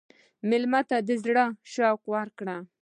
[0.49, 2.57] مېلمه ته د زړه شوق ورکړه.